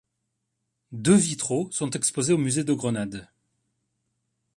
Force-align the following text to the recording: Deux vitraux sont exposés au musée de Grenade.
Deux 0.93 1.13
vitraux 1.15 1.69
sont 1.71 1.91
exposés 1.91 2.33
au 2.33 2.39
musée 2.39 2.63
de 2.63 2.73
Grenade. 2.73 3.29